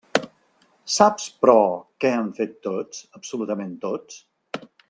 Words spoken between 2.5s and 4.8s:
tots, absolutament tots?